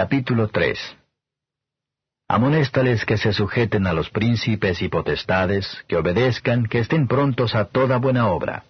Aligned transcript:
Capítulo 0.00 0.46
3 0.46 0.78
Amonéstales 2.28 3.04
que 3.04 3.18
se 3.18 3.32
sujeten 3.32 3.88
a 3.88 3.92
los 3.92 4.10
príncipes 4.10 4.80
y 4.80 4.88
potestades, 4.88 5.84
que 5.88 5.96
obedezcan, 5.96 6.66
que 6.66 6.78
estén 6.78 7.08
prontos 7.08 7.56
a 7.56 7.64
toda 7.64 7.98
buena 7.98 8.28
obra, 8.28 8.62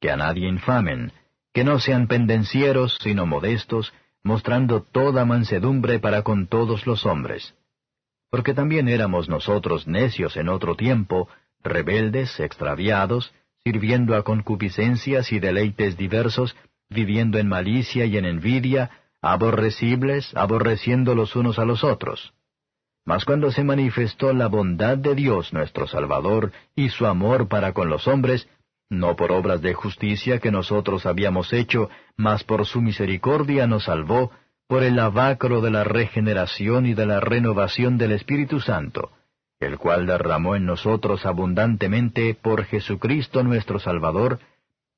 que 0.00 0.10
a 0.10 0.16
nadie 0.16 0.48
infamen, 0.48 1.12
que 1.54 1.62
no 1.62 1.78
sean 1.78 2.08
pendencieros, 2.08 2.98
sino 3.00 3.26
modestos, 3.26 3.92
mostrando 4.24 4.82
toda 4.82 5.24
mansedumbre 5.24 6.00
para 6.00 6.22
con 6.22 6.48
todos 6.48 6.84
los 6.84 7.06
hombres. 7.06 7.54
Porque 8.28 8.52
también 8.52 8.88
éramos 8.88 9.28
nosotros 9.28 9.86
necios 9.86 10.36
en 10.36 10.48
otro 10.48 10.74
tiempo, 10.74 11.28
rebeldes, 11.62 12.40
extraviados, 12.40 13.32
sirviendo 13.62 14.16
a 14.16 14.24
concupiscencias 14.24 15.30
y 15.30 15.38
deleites 15.38 15.96
diversos, 15.96 16.56
viviendo 16.90 17.38
en 17.38 17.46
malicia 17.46 18.04
y 18.04 18.16
en 18.16 18.24
envidia, 18.24 18.90
aborrecibles, 19.22 20.36
aborreciendo 20.36 21.14
los 21.14 21.36
unos 21.36 21.58
a 21.58 21.64
los 21.64 21.84
otros. 21.84 22.34
Mas 23.04 23.24
cuando 23.24 23.50
se 23.50 23.64
manifestó 23.64 24.32
la 24.32 24.48
bondad 24.48 24.98
de 24.98 25.14
Dios 25.14 25.52
nuestro 25.52 25.86
Salvador 25.86 26.52
y 26.76 26.88
su 26.88 27.06
amor 27.06 27.48
para 27.48 27.72
con 27.72 27.88
los 27.88 28.06
hombres, 28.06 28.48
no 28.90 29.16
por 29.16 29.32
obras 29.32 29.62
de 29.62 29.74
justicia 29.74 30.38
que 30.38 30.50
nosotros 30.50 31.06
habíamos 31.06 31.52
hecho, 31.52 31.88
mas 32.16 32.44
por 32.44 32.66
su 32.66 32.82
misericordia 32.82 33.66
nos 33.66 33.84
salvó, 33.84 34.30
por 34.68 34.82
el 34.82 34.96
lavacro 34.96 35.60
de 35.60 35.70
la 35.70 35.84
regeneración 35.84 36.86
y 36.86 36.94
de 36.94 37.06
la 37.06 37.20
renovación 37.20 37.98
del 37.98 38.12
Espíritu 38.12 38.60
Santo, 38.60 39.10
el 39.60 39.78
cual 39.78 40.06
derramó 40.06 40.56
en 40.56 40.66
nosotros 40.66 41.26
abundantemente 41.26 42.34
por 42.34 42.64
Jesucristo 42.64 43.42
nuestro 43.42 43.78
Salvador, 43.78 44.40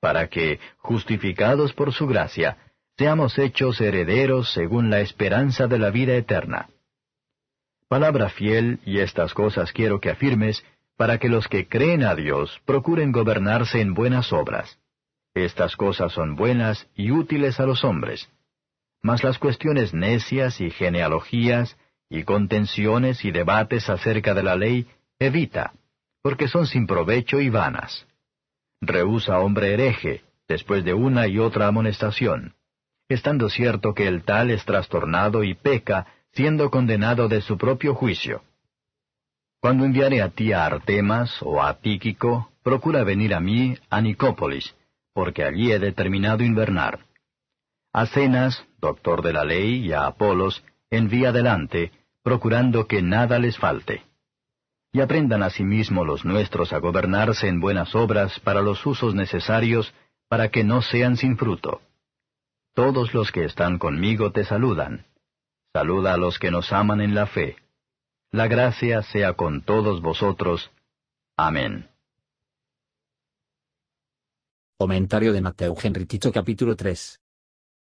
para 0.00 0.28
que, 0.28 0.60
justificados 0.78 1.72
por 1.72 1.92
su 1.92 2.06
gracia, 2.06 2.58
seamos 2.96 3.38
hechos 3.38 3.80
herederos 3.80 4.52
según 4.52 4.88
la 4.88 5.00
esperanza 5.00 5.66
de 5.66 5.78
la 5.78 5.90
vida 5.90 6.14
eterna. 6.14 6.68
Palabra 7.88 8.28
fiel, 8.28 8.80
y 8.84 9.00
estas 9.00 9.34
cosas 9.34 9.72
quiero 9.72 10.00
que 10.00 10.10
afirmes, 10.10 10.64
para 10.96 11.18
que 11.18 11.28
los 11.28 11.48
que 11.48 11.66
creen 11.66 12.04
a 12.04 12.14
Dios 12.14 12.60
procuren 12.64 13.10
gobernarse 13.10 13.80
en 13.80 13.94
buenas 13.94 14.32
obras. 14.32 14.78
Estas 15.34 15.74
cosas 15.76 16.12
son 16.12 16.36
buenas 16.36 16.88
y 16.94 17.10
útiles 17.10 17.58
a 17.58 17.66
los 17.66 17.82
hombres. 17.82 18.30
Mas 19.02 19.24
las 19.24 19.38
cuestiones 19.38 19.92
necias 19.92 20.60
y 20.60 20.70
genealogías, 20.70 21.76
y 22.08 22.22
contenciones 22.22 23.24
y 23.24 23.32
debates 23.32 23.90
acerca 23.90 24.34
de 24.34 24.44
la 24.44 24.54
ley, 24.54 24.86
evita, 25.18 25.72
porque 26.22 26.46
son 26.46 26.66
sin 26.68 26.86
provecho 26.86 27.40
y 27.40 27.50
vanas. 27.50 28.06
Rehúsa 28.80 29.40
hombre 29.40 29.74
hereje, 29.74 30.22
después 30.46 30.84
de 30.84 30.94
una 30.94 31.26
y 31.26 31.38
otra 31.40 31.66
amonestación 31.66 32.54
estando 33.08 33.48
cierto 33.48 33.94
que 33.94 34.06
el 34.08 34.22
tal 34.22 34.50
es 34.50 34.64
trastornado 34.64 35.44
y 35.44 35.54
peca, 35.54 36.06
siendo 36.32 36.70
condenado 36.70 37.28
de 37.28 37.40
su 37.40 37.56
propio 37.56 37.94
juicio. 37.94 38.42
Cuando 39.60 39.84
enviare 39.84 40.20
a 40.20 40.30
ti 40.30 40.52
a 40.52 40.66
Artemas 40.66 41.40
o 41.40 41.62
a 41.62 41.74
Tíquico, 41.80 42.50
procura 42.62 43.04
venir 43.04 43.34
a 43.34 43.40
mí 43.40 43.76
a 43.88 44.00
Nicópolis, 44.00 44.74
porque 45.12 45.44
allí 45.44 45.72
he 45.72 45.78
determinado 45.78 46.42
invernar. 46.42 47.00
A 47.92 48.06
Cenas, 48.06 48.66
doctor 48.80 49.22
de 49.22 49.32
la 49.32 49.44
ley, 49.44 49.86
y 49.86 49.92
a 49.92 50.06
Apolos, 50.06 50.64
envía 50.90 51.28
adelante, 51.28 51.92
procurando 52.22 52.86
que 52.86 53.02
nada 53.02 53.38
les 53.38 53.56
falte. 53.56 54.02
Y 54.92 55.00
aprendan 55.00 55.42
asimismo 55.42 56.04
los 56.04 56.24
nuestros 56.24 56.72
a 56.72 56.78
gobernarse 56.78 57.48
en 57.48 57.60
buenas 57.60 57.94
obras 57.94 58.40
para 58.40 58.62
los 58.62 58.84
usos 58.84 59.14
necesarios, 59.14 59.94
para 60.28 60.48
que 60.50 60.64
no 60.64 60.82
sean 60.82 61.16
sin 61.16 61.36
fruto. 61.36 61.80
Todos 62.74 63.14
los 63.14 63.30
que 63.30 63.44
están 63.44 63.78
conmigo 63.78 64.32
te 64.32 64.44
saludan. 64.44 65.06
Saluda 65.72 66.14
a 66.14 66.16
los 66.16 66.40
que 66.40 66.50
nos 66.50 66.72
aman 66.72 67.00
en 67.00 67.14
la 67.14 67.26
fe. 67.26 67.54
La 68.32 68.48
gracia 68.48 69.00
sea 69.02 69.34
con 69.34 69.62
todos 69.62 70.02
vosotros. 70.02 70.72
Amén. 71.36 71.88
Comentario 74.76 75.32
de 75.32 75.40
Mateo 75.40 75.76
Henry 75.80 76.04
capítulo 76.32 76.74
3. 76.74 77.20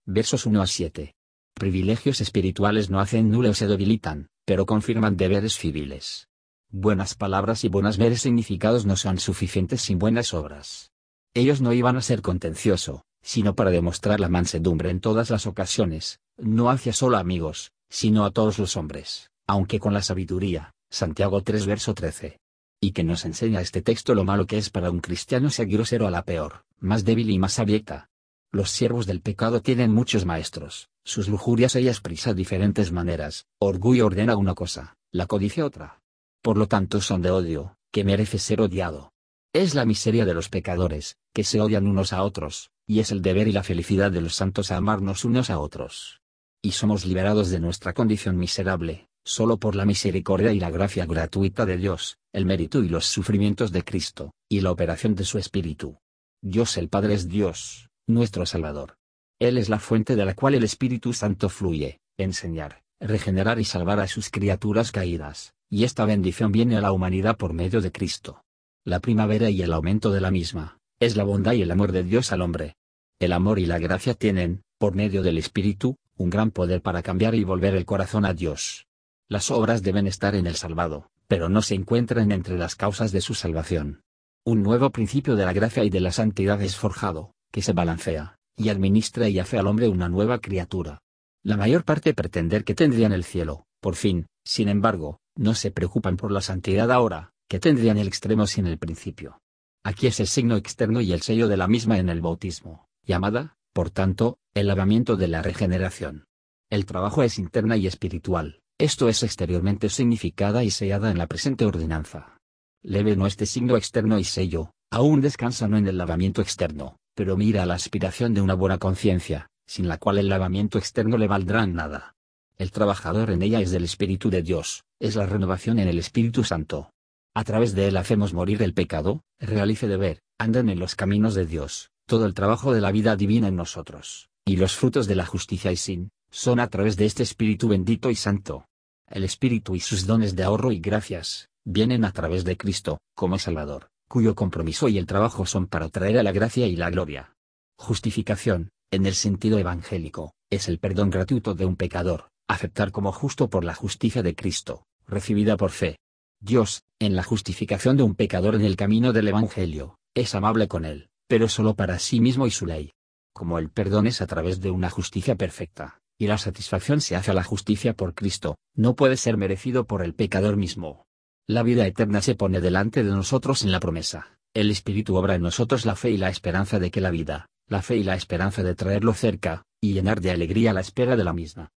Versos 0.06 0.46
1 0.46 0.62
a 0.62 0.68
7. 0.68 1.16
Privilegios 1.56 2.22
espirituales 2.22 2.92
no 2.92 3.00
hacen 3.00 3.32
nulo 3.32 3.50
o 3.50 3.54
se 3.56 3.66
debilitan, 3.66 4.28
pero 4.46 4.68
confirman 4.68 5.18
deberes 5.18 5.58
civiles. 5.58 6.30
Buenas 6.70 7.16
palabras 7.16 7.64
y 7.64 7.68
buenas 7.68 7.98
veres 7.98 8.22
significados 8.22 8.86
no 8.86 8.96
son 8.96 9.18
suficientes 9.18 9.82
sin 9.82 9.98
buenas 9.98 10.36
obras. 10.36 10.92
Ellos 11.34 11.62
no 11.62 11.74
iban 11.74 11.98
a 11.98 12.02
ser 12.02 12.22
contencioso, 12.22 13.06
sino 13.24 13.56
para 13.56 13.72
demostrar 13.72 14.20
la 14.20 14.30
mansedumbre 14.30 14.92
en 14.92 15.00
todas 15.00 15.32
las 15.32 15.48
ocasiones, 15.48 16.20
no 16.38 16.70
hacia 16.70 16.94
solo 16.94 17.18
amigos, 17.18 17.72
sino 17.90 18.26
a 18.26 18.32
todos 18.32 18.60
los 18.60 18.78
hombres, 18.78 19.32
aunque 19.48 19.80
con 19.80 19.94
la 19.94 20.04
sabiduría. 20.04 20.74
Santiago 20.92 21.42
3 21.42 21.66
verso 21.66 21.96
13. 21.96 22.38
Y 22.80 22.92
que 22.92 23.04
nos 23.04 23.26
enseña 23.26 23.62
este 23.62 23.82
texto 23.82 24.14
lo 24.14 24.26
malo 24.26 24.46
que 24.46 24.60
es 24.60 24.70
para 24.70 24.92
un 24.92 25.00
cristiano 25.00 25.50
ser 25.50 25.68
grosero 25.68 26.06
a 26.06 26.12
la 26.12 26.24
peor, 26.24 26.66
más 26.80 27.04
débil 27.04 27.32
y 27.32 27.40
más 27.40 27.58
abyecta. 27.58 28.10
Los 28.52 28.70
siervos 28.70 29.08
del 29.08 29.22
pecado 29.22 29.62
tienen 29.64 29.92
muchos 29.92 30.26
maestros, 30.26 30.90
sus 31.04 31.30
lujurias 31.30 31.76
ellas 31.76 32.00
prisa 32.02 32.36
diferentes 32.36 32.92
maneras, 32.92 33.48
orgullo 33.58 34.06
ordena 34.06 34.38
una 34.38 34.54
cosa, 34.54 34.96
la 35.12 35.26
codicia 35.26 35.66
otra. 35.66 36.02
Por 36.44 36.58
lo 36.58 36.68
tanto 36.68 37.02
son 37.02 37.24
de 37.24 37.32
odio, 37.32 37.76
que 37.92 38.04
merece 38.04 38.38
ser 38.38 38.62
odiado. 38.62 39.14
Es 39.54 39.74
la 39.74 39.86
miseria 39.86 40.26
de 40.26 40.36
los 40.36 40.50
pecadores, 40.50 41.16
que 41.34 41.44
se 41.44 41.60
odian 41.60 41.88
unos 41.88 42.14
a 42.14 42.24
otros, 42.24 42.72
y 42.86 43.00
es 43.00 43.12
el 43.12 43.22
deber 43.22 43.48
y 43.48 43.52
la 43.52 43.64
felicidad 43.64 44.12
de 44.12 44.22
los 44.22 44.36
santos 44.36 44.72
a 44.72 44.78
amarnos 44.78 45.26
unos 45.26 45.50
a 45.50 45.60
otros. 45.60 46.22
Y 46.62 46.72
somos 46.72 47.06
liberados 47.06 47.50
de 47.50 47.60
nuestra 47.60 47.94
condición 47.94 48.38
miserable, 48.38 49.08
solo 49.26 49.58
por 49.58 49.76
la 49.76 49.86
misericordia 49.86 50.54
y 50.54 50.60
la 50.60 50.70
gracia 50.70 51.06
gratuita 51.06 51.66
de 51.66 51.78
Dios, 51.78 52.18
el 52.32 52.46
mérito 52.46 52.84
y 52.84 52.90
los 52.90 53.06
sufrimientos 53.06 53.72
de 53.72 53.84
Cristo, 53.84 54.34
y 54.50 54.62
la 54.62 54.72
operación 54.72 55.16
de 55.16 55.26
su 55.26 55.38
Espíritu. 55.38 55.98
Dios 56.42 56.78
el 56.78 56.90
Padre 56.90 57.16
es 57.16 57.28
Dios, 57.28 57.90
nuestro 58.08 58.46
Salvador. 58.46 58.98
Él 59.40 59.58
es 59.58 59.70
la 59.70 59.80
fuente 59.80 60.16
de 60.16 60.26
la 60.26 60.36
cual 60.36 60.56
el 60.56 60.64
Espíritu 60.64 61.14
Santo 61.14 61.50
fluye, 61.50 62.00
enseñar, 62.18 62.84
regenerar 63.00 63.60
y 63.60 63.66
salvar 63.66 64.00
a 64.00 64.08
sus 64.08 64.30
criaturas 64.30 64.92
caídas, 64.92 65.54
y 65.70 65.84
esta 65.84 66.06
bendición 66.06 66.52
viene 66.52 66.78
a 66.78 66.82
la 66.82 66.92
humanidad 66.92 67.38
por 67.38 67.54
medio 67.54 67.82
de 67.82 67.92
Cristo 67.92 68.44
la 68.86 69.00
primavera 69.00 69.50
y 69.50 69.62
el 69.62 69.72
aumento 69.72 70.12
de 70.12 70.20
la 70.20 70.30
misma, 70.30 70.78
es 71.06 71.16
la 71.16 71.24
bondad 71.24 71.54
y 71.54 71.62
el 71.62 71.72
amor 71.72 71.92
de 71.92 72.04
Dios 72.04 72.32
al 72.32 72.42
hombre. 72.42 72.76
El 73.20 73.34
amor 73.34 73.60
y 73.60 73.66
la 73.66 73.80
gracia 73.80 74.14
tienen, 74.14 74.64
por 74.78 74.96
medio 74.96 75.24
del 75.24 75.38
Espíritu, 75.38 75.98
un 76.18 76.30
gran 76.30 76.52
poder 76.52 76.82
para 76.82 77.02
cambiar 77.02 77.36
y 77.36 77.44
volver 77.44 77.76
el 77.76 77.86
corazón 77.86 78.26
a 78.26 78.34
Dios. 78.34 78.88
Las 79.28 79.52
obras 79.52 79.82
deben 79.84 80.08
estar 80.08 80.36
en 80.36 80.48
el 80.48 80.56
salvado, 80.56 81.10
pero 81.28 81.50
no 81.50 81.62
se 81.62 81.76
encuentran 81.76 82.32
entre 82.32 82.58
las 82.58 82.76
causas 82.76 83.12
de 83.12 83.22
su 83.22 83.34
salvación. 83.34 84.04
Un 84.46 84.62
nuevo 84.62 84.90
principio 84.92 85.36
de 85.36 85.46
la 85.46 85.54
gracia 85.54 85.84
y 85.84 85.90
de 85.90 86.02
la 86.02 86.12
santidad 86.12 86.62
es 86.62 86.76
forjado, 86.76 87.34
que 87.52 87.62
se 87.62 87.74
balancea, 87.74 88.38
y 88.58 88.70
administra 88.70 89.30
y 89.30 89.40
hace 89.40 89.58
al 89.58 89.68
hombre 89.68 89.88
una 89.88 90.10
nueva 90.10 90.40
criatura. 90.40 91.00
La 91.44 91.58
mayor 91.58 91.84
parte 91.84 92.14
pretender 92.14 92.64
que 92.64 92.76
tendrían 92.76 93.14
el 93.14 93.24
cielo, 93.24 93.66
por 93.80 93.96
fin, 93.96 94.28
sin 94.46 94.70
embargo, 94.70 95.20
no 95.36 95.56
se 95.56 95.72
preocupan 95.72 96.18
por 96.18 96.32
la 96.32 96.42
santidad 96.42 96.92
ahora, 96.92 97.32
que 97.48 97.60
tendrían 97.60 97.98
el 97.98 98.08
extremo 98.08 98.48
sin 98.48 98.68
el 98.68 98.78
principio. 98.78 99.42
Aquí 99.86 100.08
es 100.08 100.22
el 100.22 100.28
signo 100.28 100.56
externo 100.56 101.02
y 101.02 101.12
el 101.12 101.22
sello 101.22 101.50
de 101.50 101.58
la 101.58 101.68
misma 101.68 101.98
en 101.98 102.08
el 102.08 102.22
bautismo, 102.22 102.88
llamada, 103.06 103.58
por 103.74 103.90
tanto, 103.90 104.38
el 104.54 104.68
lavamiento 104.68 105.18
de 105.18 105.28
la 105.28 105.42
regeneración. 105.42 106.26
El 106.70 106.86
trabajo 106.86 107.22
es 107.22 107.38
interna 107.38 107.76
y 107.76 107.88
espiritual, 107.88 108.62
esto 108.78 109.10
es 109.10 109.24
exteriormente 109.24 109.90
significada 109.90 110.64
y 110.64 110.72
sellada 110.72 111.12
en 111.12 111.18
la 111.18 111.28
presente 111.28 111.66
ordenanza. 111.66 112.38
Leve 112.82 113.18
no 113.18 113.28
este 113.28 113.46
signo 113.46 113.76
externo 113.76 114.20
y 114.20 114.24
sello, 114.24 114.72
aún 114.90 115.20
descansa 115.20 115.68
no 115.68 115.78
en 115.78 115.88
el 115.88 115.98
lavamiento 115.98 116.42
externo, 116.42 116.96
pero 117.14 117.36
mira 117.36 117.64
a 117.64 117.66
la 117.66 117.74
aspiración 117.74 118.34
de 118.34 118.42
una 118.42 118.54
buena 118.54 118.78
conciencia, 118.78 119.50
sin 119.68 119.90
la 119.90 119.98
cual 119.98 120.18
el 120.18 120.30
lavamiento 120.30 120.78
externo 120.78 121.18
le 121.18 121.28
valdrá 121.28 121.68
nada. 121.68 122.16
El 122.58 122.72
trabajador 122.72 123.32
en 123.32 123.42
ella 123.42 123.60
es 123.60 123.72
del 123.72 123.84
Espíritu 123.84 124.30
de 124.30 124.44
Dios, 124.44 124.86
es 125.00 125.18
la 125.18 125.26
renovación 125.26 125.78
en 125.80 125.90
el 125.90 126.00
Espíritu 126.00 126.46
Santo, 126.46 126.93
a 127.36 127.44
través 127.44 127.74
de 127.74 127.88
él 127.88 127.98
hacemos 127.98 128.34
morir 128.34 128.62
el 128.62 128.74
pecado, 128.74 129.24
realice 129.40 129.88
deber, 129.88 130.22
anden 130.38 130.70
en 130.70 130.80
los 130.80 130.96
caminos 130.96 131.34
de 131.34 131.46
Dios, 131.46 131.90
todo 132.06 132.26
el 132.26 132.34
trabajo 132.34 132.74
de 132.74 132.82
la 132.82 132.92
vida 132.92 133.16
divina 133.16 133.48
en 133.48 133.56
nosotros, 133.56 134.30
y 134.46 134.58
los 134.58 134.76
frutos 134.76 135.08
de 135.08 135.16
la 135.16 135.26
justicia 135.26 135.72
y 135.72 135.78
sin, 135.78 136.10
son 136.30 136.60
a 136.60 136.68
través 136.68 136.96
de 136.96 137.06
este 137.06 137.24
Espíritu 137.24 137.68
bendito 137.68 138.10
y 138.10 138.16
santo. 138.16 138.66
El 139.08 139.24
Espíritu 139.24 139.76
y 139.76 139.80
sus 139.80 140.06
dones 140.06 140.36
de 140.36 140.44
ahorro 140.44 140.72
y 140.72 140.80
gracias, 140.80 141.50
vienen 141.66 142.06
a 142.06 142.12
través 142.12 142.44
de 142.44 142.58
Cristo, 142.58 143.00
como 143.16 143.40
Salvador, 143.40 143.90
cuyo 144.08 144.36
compromiso 144.36 144.88
y 144.90 144.98
el 144.98 145.08
trabajo 145.08 145.46
son 145.46 145.68
para 145.68 145.90
traer 145.90 146.20
a 146.20 146.24
la 146.24 146.32
gracia 146.32 146.68
y 146.68 146.76
la 146.76 146.90
gloria. 146.90 147.36
Justificación, 147.78 148.70
en 148.92 149.06
el 149.08 149.16
sentido 149.16 149.58
evangélico, 149.58 150.34
es 150.52 150.68
el 150.68 150.78
perdón 150.78 151.10
gratuito 151.10 151.56
de 151.56 151.66
un 151.66 151.76
pecador, 151.76 152.30
aceptar 152.48 152.92
como 152.92 153.12
justo 153.12 153.50
por 153.50 153.64
la 153.64 153.74
justicia 153.74 154.22
de 154.22 154.36
Cristo, 154.36 154.86
recibida 155.08 155.58
por 155.58 155.72
fe, 155.72 155.98
Dios, 156.46 156.84
en 157.00 157.16
la 157.16 157.24
justificación 157.24 157.96
de 157.96 158.04
un 158.04 158.16
pecador 158.16 158.56
en 158.56 158.66
el 158.66 158.76
camino 158.76 159.14
del 159.14 159.30
Evangelio, 159.30 159.96
es 160.14 160.36
amable 160.36 160.68
con 160.68 160.84
él, 160.84 161.08
pero 161.30 161.48
solo 161.48 161.78
para 161.78 162.00
sí 162.00 162.20
mismo 162.20 162.46
y 162.46 162.52
su 162.52 162.66
ley. 162.66 162.92
Como 163.34 163.60
el 163.60 163.70
perdón 163.70 164.08
es 164.08 164.22
a 164.22 164.28
través 164.28 164.60
de 164.60 164.70
una 164.70 164.90
justicia 164.90 165.38
perfecta, 165.38 166.02
y 166.20 166.28
la 166.28 166.38
satisfacción 166.38 167.00
se 167.00 167.16
hace 167.16 167.32
a 167.32 167.34
la 167.34 167.46
justicia 167.46 167.94
por 167.94 168.14
Cristo, 168.14 168.58
no 168.76 168.94
puede 168.94 169.16
ser 169.16 169.38
merecido 169.38 169.88
por 169.88 170.04
el 170.04 170.16
pecador 170.16 170.58
mismo. 170.58 171.06
La 171.48 171.64
vida 171.64 171.88
eterna 171.88 172.22
se 172.22 172.36
pone 172.36 172.60
delante 172.60 173.06
de 173.06 173.12
nosotros 173.12 173.64
en 173.64 173.72
la 173.72 173.80
promesa, 173.80 174.38
el 174.54 174.70
Espíritu 174.70 175.16
obra 175.16 175.36
en 175.36 175.44
nosotros 175.44 175.86
la 175.86 175.96
fe 175.96 176.12
y 176.12 176.18
la 176.18 176.28
esperanza 176.28 176.78
de 176.78 176.92
que 176.92 177.00
la 177.00 177.10
vida, 177.10 177.48
la 177.70 177.82
fe 177.82 177.96
y 177.96 178.04
la 178.04 178.16
esperanza 178.16 178.64
de 178.64 178.76
traerlo 178.76 179.14
cerca, 179.14 179.64
y 179.80 179.94
llenar 179.94 180.20
de 180.20 180.32
alegría 180.32 180.74
la 180.74 180.82
espera 180.82 181.16
de 181.16 181.24
la 181.24 181.32
misma. 181.32 181.72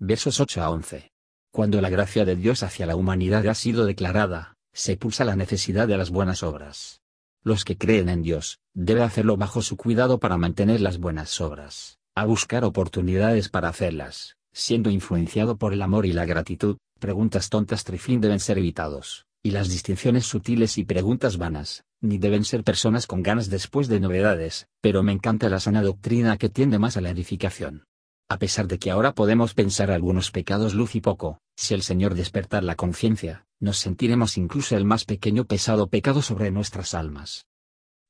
Versos 0.00 0.40
8 0.40 0.60
a 0.60 0.70
11. 0.70 1.11
Cuando 1.52 1.82
la 1.82 1.90
gracia 1.90 2.24
de 2.24 2.34
Dios 2.34 2.62
hacia 2.62 2.86
la 2.86 2.96
humanidad 2.96 3.46
ha 3.46 3.54
sido 3.54 3.84
declarada, 3.84 4.56
se 4.72 4.96
pulsa 4.96 5.26
la 5.26 5.36
necesidad 5.36 5.86
de 5.86 5.98
las 5.98 6.08
buenas 6.08 6.42
obras. 6.42 7.02
Los 7.44 7.66
que 7.66 7.76
creen 7.76 8.08
en 8.08 8.22
Dios, 8.22 8.60
debe 8.72 9.02
hacerlo 9.02 9.36
bajo 9.36 9.60
su 9.60 9.76
cuidado 9.76 10.18
para 10.18 10.38
mantener 10.38 10.80
las 10.80 10.96
buenas 10.96 11.42
obras, 11.42 11.98
a 12.14 12.24
buscar 12.24 12.64
oportunidades 12.64 13.50
para 13.50 13.68
hacerlas, 13.68 14.38
siendo 14.54 14.88
influenciado 14.88 15.58
por 15.58 15.74
el 15.74 15.82
amor 15.82 16.06
y 16.06 16.14
la 16.14 16.24
gratitud, 16.24 16.78
preguntas 16.98 17.50
tontas 17.50 17.84
trifín 17.84 18.22
deben 18.22 18.40
ser 18.40 18.56
evitados, 18.56 19.26
y 19.42 19.50
las 19.50 19.68
distinciones 19.68 20.24
sutiles 20.24 20.78
y 20.78 20.84
preguntas 20.84 21.36
vanas, 21.36 21.84
ni 22.00 22.16
deben 22.16 22.44
ser 22.44 22.64
personas 22.64 23.06
con 23.06 23.22
ganas 23.22 23.50
después 23.50 23.88
de 23.88 24.00
novedades, 24.00 24.68
pero 24.80 25.02
me 25.02 25.12
encanta 25.12 25.50
la 25.50 25.60
sana 25.60 25.82
doctrina 25.82 26.38
que 26.38 26.48
tiende 26.48 26.78
más 26.78 26.96
a 26.96 27.02
la 27.02 27.10
edificación. 27.10 27.84
A 28.32 28.38
pesar 28.38 28.66
de 28.66 28.78
que 28.78 28.90
ahora 28.90 29.12
podemos 29.12 29.52
pensar 29.52 29.90
algunos 29.90 30.30
pecados 30.30 30.72
luz 30.72 30.94
y 30.94 31.02
poco, 31.02 31.42
si 31.54 31.74
el 31.74 31.82
Señor 31.82 32.14
despertar 32.14 32.64
la 32.64 32.76
conciencia, 32.76 33.44
nos 33.60 33.76
sentiremos 33.76 34.38
incluso 34.38 34.74
el 34.74 34.86
más 34.86 35.04
pequeño 35.04 35.44
pesado 35.44 35.88
pecado 35.90 36.22
sobre 36.22 36.50
nuestras 36.50 36.94
almas. 36.94 37.44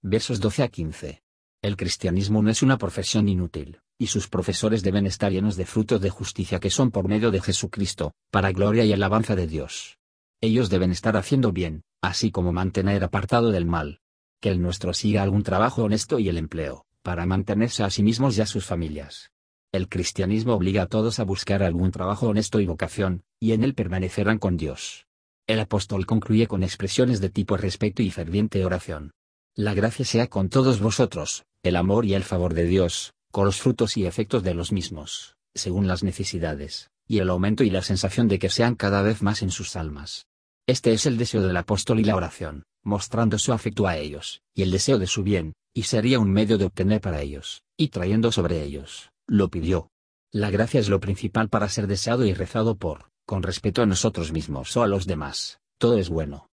Versos 0.00 0.38
12 0.38 0.62
a 0.62 0.69
15. 0.69 1.22
El 1.60 1.76
cristianismo 1.76 2.40
no 2.40 2.50
es 2.50 2.62
una 2.62 2.78
profesión 2.78 3.28
inútil, 3.28 3.80
y 3.98 4.06
sus 4.06 4.28
profesores 4.28 4.84
deben 4.84 5.06
estar 5.06 5.32
llenos 5.32 5.56
de 5.56 5.66
frutos 5.66 6.00
de 6.00 6.10
justicia 6.10 6.60
que 6.60 6.70
son 6.70 6.92
por 6.92 7.08
medio 7.08 7.32
de 7.32 7.40
Jesucristo, 7.40 8.12
para 8.30 8.52
gloria 8.52 8.84
y 8.84 8.92
alabanza 8.92 9.34
de 9.34 9.48
Dios. 9.48 9.98
Ellos 10.40 10.70
deben 10.70 10.92
estar 10.92 11.16
haciendo 11.16 11.50
bien, 11.50 11.82
así 12.00 12.30
como 12.30 12.52
mantener 12.52 13.02
apartado 13.02 13.50
del 13.50 13.66
mal. 13.66 13.98
Que 14.40 14.50
el 14.50 14.62
nuestro 14.62 14.94
siga 14.94 15.24
algún 15.24 15.42
trabajo 15.42 15.82
honesto 15.82 16.20
y 16.20 16.28
el 16.28 16.38
empleo, 16.38 16.86
para 17.02 17.26
mantenerse 17.26 17.82
a 17.82 17.90
sí 17.90 18.04
mismos 18.04 18.38
y 18.38 18.42
a 18.42 18.46
sus 18.46 18.64
familias. 18.64 19.31
El 19.72 19.88
cristianismo 19.88 20.52
obliga 20.52 20.82
a 20.82 20.86
todos 20.86 21.19
a 21.19 21.24
buscar 21.24 21.62
algún 21.62 21.92
trabajo 21.92 22.28
honesto 22.28 22.60
y 22.60 22.66
vocación, 22.66 23.24
y 23.40 23.52
en 23.52 23.64
él 23.64 23.74
permanecerán 23.74 24.38
con 24.38 24.58
Dios. 24.58 25.06
El 25.46 25.60
apóstol 25.60 26.04
concluye 26.04 26.46
con 26.46 26.62
expresiones 26.62 27.22
de 27.22 27.30
tipo 27.30 27.56
respeto 27.56 28.02
y 28.02 28.10
ferviente 28.10 28.66
oración. 28.66 29.12
La 29.56 29.72
gracia 29.72 30.04
sea 30.04 30.26
con 30.26 30.50
todos 30.50 30.78
vosotros, 30.78 31.44
el 31.62 31.76
amor 31.76 32.04
y 32.04 32.12
el 32.12 32.22
favor 32.22 32.52
de 32.52 32.66
Dios, 32.66 33.14
con 33.30 33.46
los 33.46 33.62
frutos 33.62 33.96
y 33.96 34.04
efectos 34.04 34.42
de 34.42 34.52
los 34.52 34.72
mismos, 34.72 35.36
según 35.54 35.88
las 35.88 36.02
necesidades, 36.02 36.90
y 37.08 37.20
el 37.20 37.30
aumento 37.30 37.64
y 37.64 37.70
la 37.70 37.80
sensación 37.80 38.28
de 38.28 38.38
que 38.38 38.50
sean 38.50 38.74
cada 38.74 39.00
vez 39.00 39.22
más 39.22 39.40
en 39.40 39.50
sus 39.50 39.74
almas. 39.76 40.26
Este 40.66 40.92
es 40.92 41.06
el 41.06 41.16
deseo 41.16 41.40
del 41.40 41.56
apóstol 41.56 41.98
y 41.98 42.04
la 42.04 42.14
oración, 42.14 42.64
mostrando 42.84 43.38
su 43.38 43.54
afecto 43.54 43.86
a 43.86 43.96
ellos, 43.96 44.42
y 44.54 44.62
el 44.62 44.70
deseo 44.70 44.98
de 44.98 45.06
su 45.06 45.22
bien, 45.22 45.54
y 45.72 45.84
sería 45.84 46.19
un 46.19 46.30
medio 46.30 46.58
de 46.58 46.66
obtener 46.66 47.00
para 47.00 47.22
ellos, 47.22 47.62
y 47.78 47.88
trayendo 47.88 48.30
sobre 48.30 48.62
ellos, 48.62 49.12
lo 49.32 49.49
pidió. 49.49 49.88
La 50.31 50.50
gracia 50.50 50.79
es 50.79 50.90
lo 50.90 51.00
principal 51.00 51.49
para 51.49 51.67
ser 51.70 51.87
deseado 51.87 52.26
y 52.26 52.34
rezado 52.34 52.76
por, 52.76 53.08
con 53.25 53.43
respeto 53.43 53.81
a 53.81 53.87
nosotros 53.87 54.31
mismos 54.31 54.76
o 54.76 54.82
a 54.82 54.87
los 54.87 55.06
demás, 55.06 55.58
todo 55.79 55.96
es 55.96 56.11
bueno. 56.11 56.50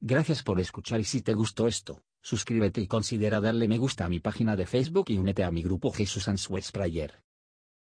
Gracias 0.00 0.42
por 0.42 0.58
escuchar 0.58 0.98
y 0.98 1.04
si 1.04 1.22
te 1.22 1.32
gustó 1.32 1.68
esto, 1.68 2.02
suscríbete 2.20 2.80
y 2.80 2.88
considera 2.88 3.40
darle 3.40 3.68
me 3.68 3.78
gusta 3.78 4.04
a 4.04 4.08
mi 4.08 4.18
página 4.18 4.56
de 4.56 4.66
Facebook 4.66 5.10
y 5.10 5.18
únete 5.18 5.44
a 5.44 5.52
mi 5.52 5.62
grupo 5.62 5.92
Jesús 5.92 6.26
Answers 6.26 6.72
Prayer. 6.72 7.22